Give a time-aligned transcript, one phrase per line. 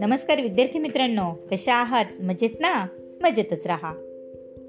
[0.00, 2.04] नमस्कार विद्यार्थी मित्रांनो कशा आहात?
[2.24, 2.86] मजेत ना?
[3.22, 3.94] मजेतच राहा.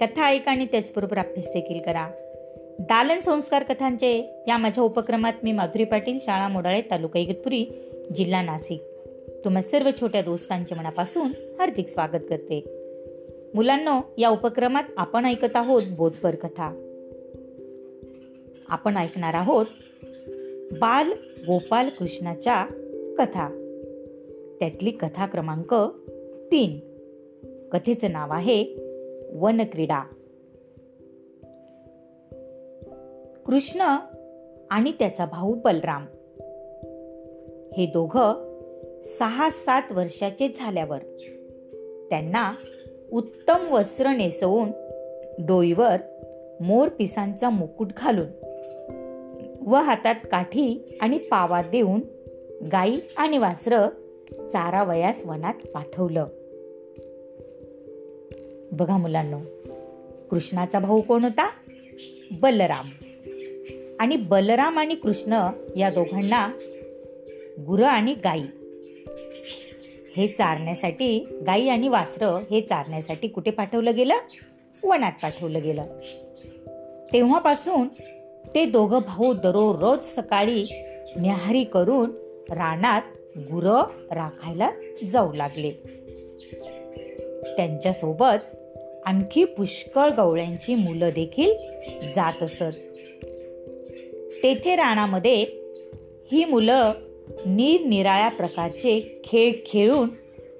[0.01, 2.09] कथा ऐका आणि त्याचबरोबर अभ्यास देखील करा.
[2.79, 7.65] दालन संस्कार कथांचे या माझ्या उपक्रमात मी माधुरी पाटील शाळा मोडाळे तालुका इगतपुरी
[8.15, 8.81] जिल्हा नाशिक.
[9.45, 11.27] तुम्हा सर्व छोट्या दोस्तांच्या मनापासून
[11.59, 12.63] हार्दिक स्वागत करते.
[13.53, 16.87] मुलांनो या उपक्रमात आपण ऐकत आहोत बोधपर कथा.
[18.69, 19.65] आपण ऐकणार आहोत
[20.79, 21.11] बाल
[21.47, 22.65] गोपाल कृष्णाच्या
[23.17, 23.49] कथा.
[24.59, 25.73] त्यातली कथा क्रमांक
[26.51, 26.79] तीन.
[27.71, 28.65] कथेचं नाव आहे
[29.33, 29.99] वनक्रीडा.
[33.45, 33.81] कृष्ण
[34.71, 36.05] आणि त्याचा भाऊ बलराम.
[37.77, 38.19] हे दोघ
[39.05, 40.99] सहा सात वर्षाचे झाल्यावर
[42.09, 42.53] त्यांना
[43.11, 44.69] उत्तम वस्त्र नेसवून
[45.45, 45.97] डोईवर
[46.61, 48.40] मोर पिसांचा मुकुट घालून
[49.61, 51.99] व हातात काठी आणि पावा देऊन
[52.71, 53.87] गाई आणि वासर
[54.31, 56.25] चारावयास वनात पाठवलं.
[58.71, 59.37] बघा मुलांना
[60.31, 61.49] कृष्णाचा भाऊ कोण होता?
[62.31, 62.89] बलराम.
[63.99, 66.51] आणि बलराम आणि कृष्ण या दोघांना
[67.65, 68.43] गुर आणि गाई.
[70.17, 74.15] हे चारण्यासाठी गाई आणि वासर हे चारण्यासाठी कुठे पाठवलं गेलं?
[74.83, 75.85] वनात पाठवलं गेलं.
[77.13, 77.87] तेव्हापासून
[78.55, 80.65] ते दोघं भाऊ दररोज सकाळी
[81.17, 82.09] न्याहारी करून
[82.49, 83.01] रानात
[83.37, 83.63] गुर
[84.11, 84.71] राखायला
[85.07, 85.71] जाऊ लागले.
[87.57, 88.55] त्यांच्यासोबत
[89.05, 91.53] आणखी पुष्कळ गवळ्यांची मुलं देखील
[92.15, 92.73] जात असत.
[94.43, 95.45] तेथे राणामध्ये
[96.31, 96.91] ही मुलं
[97.45, 100.09] निरनिराळ्या प्रकारचे खेळ खेळून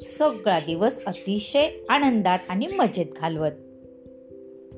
[0.08, 3.52] सगळा दिवस अतिशय आनंदात आणि मजेत घालवत.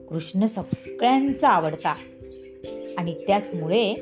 [0.10, 1.96] कृष्ण सगळ्यांचा आवडता.
[2.98, 3.94] आणि त्याचमुळे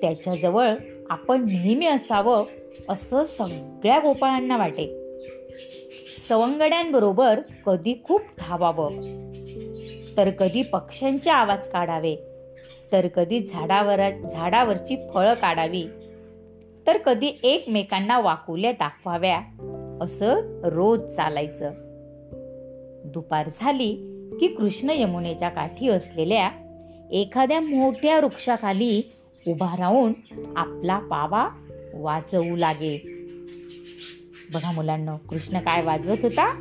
[0.00, 0.74] त्याच्याजवळ
[1.10, 2.44] आपण नेहमी असावं
[2.88, 4.96] असं सगळ्या गोपाळांना वाटे.
[6.28, 8.92] सवंगड्यांबरोबर कधी खूप धावावं.
[10.16, 12.16] तर कधी पक्ष्यांचे आवाज काढावे.
[12.92, 15.84] तर कधी झाडावर झाडावरची फळं काढावी.
[16.86, 19.40] तर कधी एकमेकांना वाकुल्या दाखवाव्या
[20.00, 21.72] असं रोज चालायचं.
[23.04, 23.94] दुपार झाली
[24.40, 26.50] की कृष्ण यमुनेच्या काठी असलेल्या
[27.12, 29.02] एखाद्या मोठ्या वृक्षाखाली
[29.46, 30.12] उभा राहून
[30.56, 31.48] आपला पावा
[31.94, 32.98] वाजवू लागे.
[34.54, 36.52] बघा मुलांना कृष्ण काय वाजवत होता?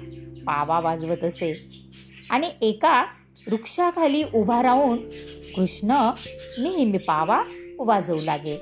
[0.45, 1.69] पावा वाजवत असे.
[2.29, 3.05] आणि एका
[3.47, 4.97] वृक्षाखाली उभा राहून
[5.55, 6.11] कृष्ण
[6.59, 7.43] नेहमी पावा
[7.79, 8.57] वाजवू लागे.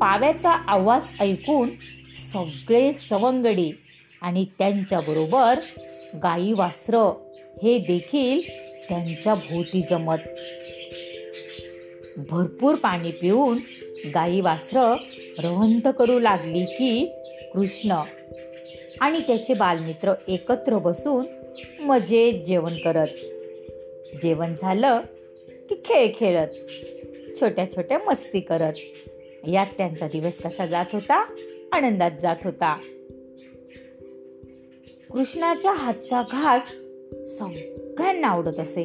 [0.00, 1.70] पाव्याचा आवाज ऐकून
[2.32, 3.72] सगळे सवंगडी
[4.22, 5.58] आणि त्यांच्याबरोबर
[6.22, 7.12] गाई वासर
[7.62, 10.16] हे देखील त्यांच्या भोवती जमत.
[12.16, 13.58] भरपूर पाणी पिऊन
[14.14, 14.96] गाई वासर
[15.38, 17.12] रवंत करू लागली की
[17.54, 18.02] कृष्ण
[19.00, 21.26] आणि त्याचे बालमित्र एकत्र बसून
[21.80, 23.06] मजेत जेवण करत.
[24.22, 25.00] जेवण झालं
[25.48, 26.48] की खेळ खेळत
[27.40, 28.72] छोट्या छोट्या मस्ती करत.
[29.48, 31.34] यात त्यांचा दिवस कसा जात होता?
[31.72, 32.78] आनंदात जात होता.
[35.12, 36.74] कृष्णाच्या हातचा घास
[37.94, 38.84] सगळ्यांना आवडत असे.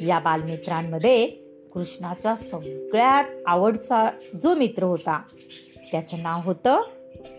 [0.00, 1.26] या बालमित्रांमध्ये
[1.72, 4.10] कृष्णाचा सगळ्यात आवडचा
[4.42, 5.22] जो मित्र होता
[5.92, 6.82] त्याचं नाव होतं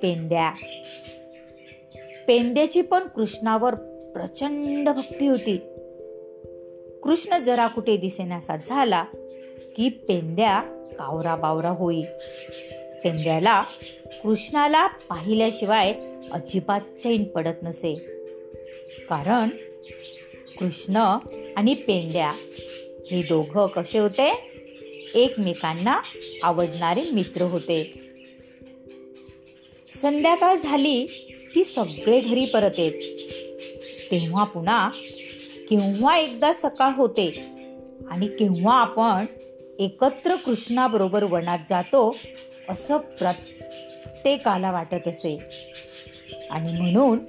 [0.02, 0.52] पेंड्या.
[2.28, 3.75] पेंड्याची पण कृष्णावर
[4.14, 5.58] प्रचंड भक्ती होती.
[7.03, 9.03] कृष्ण जरा कुठे दिसेनासा झाला
[9.75, 10.62] की पेंड्या
[10.92, 12.02] कावरा बावरा होई.
[13.03, 13.62] पेंड्याला
[14.24, 15.94] कृष्णाला पाहिल्याशिवाय
[16.31, 17.96] अजिबात चैन पडत नसे.
[19.09, 19.50] कारण
[20.59, 21.18] कृष्ण
[21.56, 22.31] आणि पेंड्या
[23.12, 24.47] हे दोघं कसे होते?
[25.16, 26.02] एकमेकांना
[26.44, 27.94] आवडणारे मित्र होते.
[30.02, 31.06] संध्याकाळ झाली
[31.53, 33.02] की सगळे घरी परत येत.
[34.12, 34.90] तेव्हा पुन्हा
[35.69, 37.46] केव्हा एकदा सकाळ होते
[38.09, 39.25] आणि केव्हा आपण
[39.80, 42.16] एकत्र कृष्णाबरोबर वनात जातो
[42.69, 45.39] असं प्रत्येकाला वाटत असे.
[46.50, 47.19] आणि म्हणून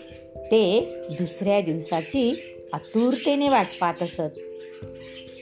[0.52, 4.38] ते दुसऱ्या दिवसाची आतुरतेने वाट पाहत असत.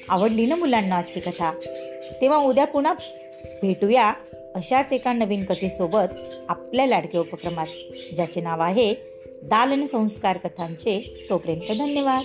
[0.09, 1.53] आवडली ना मुलांना आजची कथा?
[2.21, 2.95] तेव्हा उद्या पुन्हा
[3.63, 4.13] भेटूया
[4.55, 6.15] अशाच एका नवीन कथेसोबत
[6.49, 7.67] आपल्या लाडक्या उपक्रमात
[8.17, 8.95] ज्याचे नाव आहे
[9.43, 11.27] दालन संस्कार कथांचे.
[11.31, 12.25] तोपर्यंत धन्यवाद.